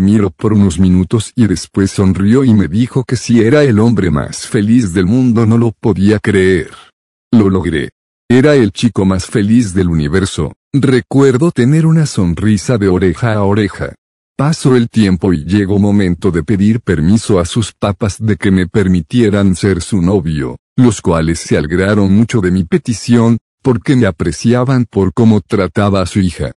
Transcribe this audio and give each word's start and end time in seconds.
miró 0.00 0.30
por 0.30 0.52
unos 0.52 0.78
minutos 0.78 1.32
y 1.34 1.46
después 1.46 1.90
sonrió 1.90 2.44
y 2.44 2.54
me 2.54 2.68
dijo 2.68 3.04
que 3.04 3.16
si 3.16 3.40
era 3.40 3.62
el 3.62 3.78
hombre 3.78 4.10
más 4.10 4.46
feliz 4.46 4.92
del 4.92 5.06
mundo 5.06 5.46
no 5.46 5.58
lo 5.58 5.72
podía 5.72 6.18
creer. 6.18 6.70
Lo 7.32 7.48
logré. 7.50 7.90
Era 8.28 8.54
el 8.54 8.72
chico 8.72 9.04
más 9.04 9.26
feliz 9.26 9.74
del 9.74 9.88
universo. 9.88 10.52
Recuerdo 10.72 11.50
tener 11.50 11.84
una 11.86 12.06
sonrisa 12.06 12.78
de 12.78 12.88
oreja 12.88 13.34
a 13.34 13.42
oreja. 13.42 13.94
Pasó 14.36 14.76
el 14.76 14.88
tiempo 14.88 15.32
y 15.32 15.44
llegó 15.44 15.78
momento 15.78 16.30
de 16.30 16.42
pedir 16.42 16.80
permiso 16.80 17.40
a 17.40 17.44
sus 17.44 17.72
papas 17.72 18.16
de 18.18 18.36
que 18.36 18.50
me 18.50 18.66
permitieran 18.66 19.54
ser 19.54 19.82
su 19.82 20.00
novio, 20.00 20.56
los 20.76 21.02
cuales 21.02 21.40
se 21.40 21.58
alegraron 21.58 22.12
mucho 22.12 22.40
de 22.40 22.50
mi 22.50 22.64
petición, 22.64 23.38
porque 23.62 23.96
me 23.96 24.06
apreciaban 24.06 24.86
por 24.88 25.12
cómo 25.12 25.40
trataba 25.40 26.00
a 26.00 26.06
su 26.06 26.20
hija. 26.20 26.52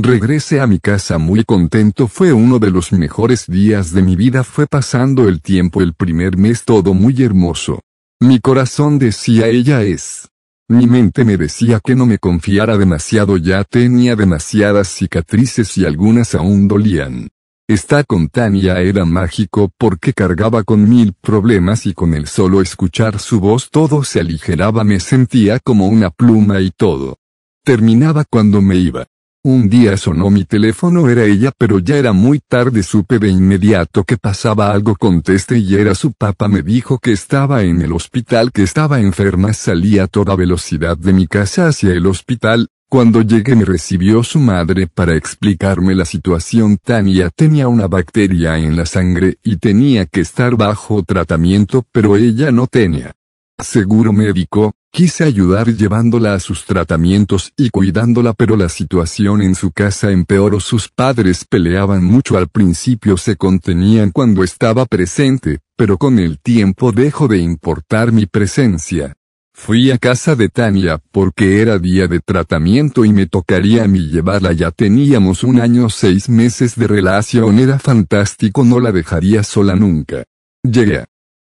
Regresé 0.00 0.60
a 0.60 0.68
mi 0.68 0.78
casa 0.78 1.18
muy 1.18 1.42
contento 1.42 2.06
fue 2.06 2.32
uno 2.32 2.60
de 2.60 2.70
los 2.70 2.92
mejores 2.92 3.46
días 3.48 3.92
de 3.92 4.00
mi 4.00 4.14
vida 4.14 4.44
fue 4.44 4.68
pasando 4.68 5.28
el 5.28 5.42
tiempo 5.42 5.82
el 5.82 5.92
primer 5.92 6.36
mes 6.36 6.64
todo 6.64 6.94
muy 6.94 7.20
hermoso. 7.20 7.80
Mi 8.20 8.38
corazón 8.38 9.00
decía 9.00 9.48
ella 9.48 9.82
es. 9.82 10.28
Mi 10.68 10.86
mente 10.86 11.24
me 11.24 11.36
decía 11.36 11.80
que 11.80 11.96
no 11.96 12.06
me 12.06 12.18
confiara 12.18 12.78
demasiado 12.78 13.38
ya 13.38 13.64
tenía 13.64 14.14
demasiadas 14.14 14.86
cicatrices 14.86 15.76
y 15.76 15.84
algunas 15.84 16.36
aún 16.36 16.68
dolían. 16.68 17.30
Estar 17.66 18.06
con 18.06 18.28
Tania 18.28 18.80
era 18.80 19.04
mágico 19.04 19.72
porque 19.76 20.12
cargaba 20.12 20.62
con 20.62 20.88
mil 20.88 21.12
problemas 21.12 21.86
y 21.86 21.92
con 21.92 22.14
el 22.14 22.28
solo 22.28 22.62
escuchar 22.62 23.18
su 23.18 23.40
voz 23.40 23.68
todo 23.68 24.04
se 24.04 24.20
aligeraba 24.20 24.84
me 24.84 25.00
sentía 25.00 25.58
como 25.58 25.88
una 25.88 26.10
pluma 26.10 26.60
y 26.60 26.70
todo. 26.70 27.16
Terminaba 27.64 28.24
cuando 28.30 28.62
me 28.62 28.76
iba. 28.76 29.08
Un 29.44 29.68
día 29.68 29.96
sonó 29.96 30.30
mi 30.30 30.44
teléfono 30.44 31.08
era 31.08 31.24
ella 31.24 31.52
pero 31.56 31.78
ya 31.78 31.96
era 31.96 32.12
muy 32.12 32.40
tarde 32.40 32.82
supe 32.82 33.20
de 33.20 33.28
inmediato 33.28 34.02
que 34.02 34.16
pasaba 34.18 34.72
algo 34.72 34.96
contesté 34.96 35.58
y 35.58 35.76
era 35.76 35.94
su 35.94 36.12
papá 36.12 36.48
me 36.48 36.62
dijo 36.62 36.98
que 36.98 37.12
estaba 37.12 37.62
en 37.62 37.80
el 37.80 37.92
hospital 37.92 38.50
que 38.50 38.64
estaba 38.64 38.98
enferma 38.98 39.52
salí 39.52 40.00
a 40.00 40.08
toda 40.08 40.34
velocidad 40.34 40.98
de 40.98 41.12
mi 41.12 41.28
casa 41.28 41.68
hacia 41.68 41.92
el 41.92 42.06
hospital, 42.06 42.68
cuando 42.88 43.22
llegué 43.22 43.54
me 43.54 43.64
recibió 43.64 44.24
su 44.24 44.40
madre 44.40 44.88
para 44.88 45.14
explicarme 45.14 45.94
la 45.94 46.04
situación. 46.04 46.76
Tania 46.82 47.30
tenía 47.30 47.68
una 47.68 47.86
bacteria 47.86 48.58
en 48.58 48.76
la 48.76 48.86
sangre 48.86 49.38
y 49.44 49.58
tenía 49.58 50.06
que 50.06 50.20
estar 50.20 50.56
bajo 50.56 51.04
tratamiento 51.04 51.84
pero 51.92 52.16
ella 52.16 52.50
no 52.50 52.66
tenía. 52.66 53.14
Seguro 53.60 54.12
médico, 54.12 54.74
quise 54.90 55.24
ayudar 55.24 55.68
llevándola 55.68 56.34
a 56.34 56.40
sus 56.40 56.64
tratamientos 56.64 57.52
y 57.56 57.70
cuidándola 57.70 58.32
pero 58.32 58.56
la 58.56 58.68
situación 58.68 59.42
en 59.42 59.54
su 59.54 59.70
casa 59.70 60.10
empeoró 60.10 60.60
sus 60.60 60.88
padres 60.88 61.44
peleaban 61.44 62.04
mucho 62.04 62.36
al 62.36 62.48
principio 62.48 63.16
se 63.16 63.36
contenían 63.36 64.10
cuando 64.10 64.42
estaba 64.42 64.86
presente, 64.86 65.60
pero 65.76 65.98
con 65.98 66.18
el 66.18 66.38
tiempo 66.40 66.92
dejó 66.92 67.28
de 67.28 67.38
importar 67.38 68.12
mi 68.12 68.26
presencia. 68.26 69.14
Fui 69.52 69.90
a 69.90 69.98
casa 69.98 70.36
de 70.36 70.48
Tania 70.48 71.00
porque 71.10 71.60
era 71.60 71.78
día 71.78 72.06
de 72.06 72.20
tratamiento 72.20 73.04
y 73.04 73.12
me 73.12 73.26
tocaría 73.26 73.84
a 73.84 73.88
mí 73.88 74.08
llevarla 74.08 74.52
ya 74.52 74.70
teníamos 74.70 75.42
un 75.42 75.60
año 75.60 75.90
seis 75.90 76.28
meses 76.28 76.76
de 76.76 76.86
relación 76.86 77.58
era 77.58 77.78
fantástico 77.78 78.64
no 78.64 78.78
la 78.78 78.92
dejaría 78.92 79.42
sola 79.42 79.74
nunca. 79.74 80.24
Llegué 80.62 81.04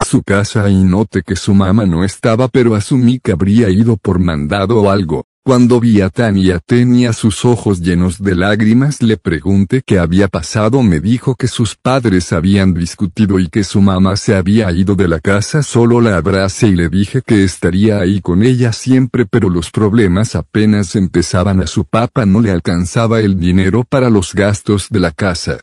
su 0.08 0.24
casa 0.24 0.70
y 0.70 0.84
noté 0.84 1.22
que 1.22 1.36
su 1.36 1.54
mamá 1.54 1.86
no 1.86 2.04
estaba 2.04 2.48
pero 2.48 2.76
asumí 2.76 3.20
que 3.20 3.34
habría 3.34 3.70
ido 3.70 3.98
por 3.98 4.20
mandado 4.20 4.82
o 4.82 4.90
algo, 4.90 5.26
cuando 5.44 5.80
vi 5.80 6.02
a 6.02 6.10
Tania 6.10 6.60
tenía 6.60 7.12
sus 7.12 7.44
ojos 7.44 7.82
llenos 7.82 8.22
de 8.22 8.36
lágrimas 8.36 9.02
le 9.02 9.18
pregunté 9.18 9.82
qué 9.86 10.00
había 10.00 10.30
pasado 10.30 10.82
me 10.82 11.02
dijo 11.02 11.36
que 11.36 11.48
sus 11.48 11.76
padres 11.76 12.32
habían 12.32 12.74
discutido 12.74 13.38
y 13.38 13.50
que 13.50 13.66
su 13.66 13.82
mamá 13.82 14.16
se 14.16 14.36
había 14.36 14.72
ido 14.72 14.96
de 14.96 15.10
la 15.10 15.20
casa 15.20 15.62
solo 15.62 16.00
la 16.00 16.16
abracé 16.16 16.68
y 16.68 16.76
le 16.76 16.88
dije 16.88 17.22
que 17.22 17.44
estaría 17.44 18.00
ahí 18.00 18.22
con 18.22 18.44
ella 18.44 18.72
siempre 18.72 19.26
pero 19.26 19.50
los 19.50 19.72
problemas 19.72 20.36
apenas 20.36 20.96
empezaban 20.96 21.62
a 21.62 21.68
su 21.68 21.84
papá 21.84 22.26
no 22.26 22.40
le 22.40 22.52
alcanzaba 22.52 23.20
el 23.20 23.38
dinero 23.38 23.84
para 23.84 24.10
los 24.10 24.34
gastos 24.34 24.88
de 24.90 25.00
la 25.02 25.12
casa 25.12 25.60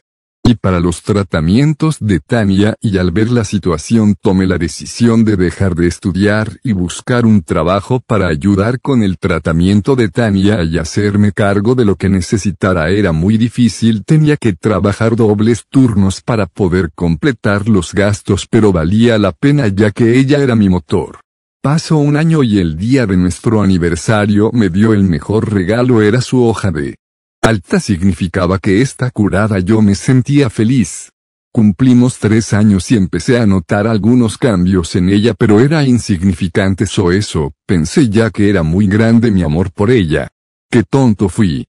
y 0.47 0.57
para 0.57 0.79
los 0.79 1.03
tratamientos 1.03 1.97
de 2.01 2.21
Tania 2.21 2.77
y 2.83 2.99
al 2.99 3.13
ver 3.13 3.31
la 3.31 3.45
situación 3.45 4.15
tomé 4.21 4.47
la 4.47 4.59
decisión 4.59 5.25
de 5.25 5.37
dejar 5.37 5.75
de 5.75 5.87
estudiar 5.87 6.59
y 6.63 6.73
buscar 6.73 7.25
un 7.25 7.43
trabajo 7.43 8.01
para 8.07 8.29
ayudar 8.29 8.79
con 8.79 9.03
el 9.03 9.19
tratamiento 9.19 9.97
de 9.97 10.11
Tania 10.11 10.63
y 10.63 10.77
hacerme 10.77 11.33
cargo 11.33 11.75
de 11.75 11.87
lo 11.87 11.97
que 11.97 12.11
necesitara 12.11 12.91
era 12.91 13.13
muy 13.13 13.39
difícil 13.39 14.05
tenía 14.05 14.37
que 14.37 14.53
trabajar 14.53 15.17
dobles 15.17 15.65
turnos 15.71 16.21
para 16.21 16.45
poder 16.45 16.91
completar 16.95 17.67
los 17.67 17.95
gastos 17.95 18.47
pero 18.47 18.71
valía 18.71 19.17
la 19.17 19.33
pena 19.33 19.69
ya 19.69 19.93
que 19.93 20.19
ella 20.19 20.39
era 20.41 20.55
mi 20.55 20.69
motor. 20.69 21.21
Pasó 21.63 21.97
un 21.97 22.19
año 22.19 22.43
y 22.43 22.59
el 22.59 22.77
día 22.77 23.07
de 23.07 23.17
nuestro 23.17 23.63
aniversario 23.63 24.51
me 24.53 24.69
dio 24.69 24.93
el 24.93 25.05
mejor 25.05 25.51
regalo 25.51 26.03
era 26.03 26.21
su 26.21 26.45
hoja 26.45 26.71
de 26.71 26.97
Alta 27.45 27.79
significaba 27.79 28.59
que 28.59 28.81
esta 28.81 29.11
curada 29.11 29.59
yo 29.59 29.83
me 29.83 29.95
sentía 29.95 30.49
feliz. 30.49 31.13
Cumplimos 31.53 32.19
tres 32.19 32.55
años 32.55 32.91
y 32.91 32.97
empecé 32.97 33.39
a 33.39 33.45
notar 33.45 33.87
algunos 33.87 34.39
cambios 34.39 34.97
en 34.97 35.11
ella 35.11 35.35
pero 35.35 35.61
era 35.61 35.85
insignificante 35.85 36.87
o 36.97 37.13
eso, 37.13 37.53
pensé 37.67 38.09
ya 38.09 38.31
que 38.31 38.49
era 38.49 38.63
muy 38.63 38.87
grande 38.87 39.31
mi 39.31 39.43
amor 39.43 39.73
por 39.73 39.91
ella. 39.91 40.31
Qué 40.71 40.85
tonto 40.85 41.29
fui. 41.29 41.67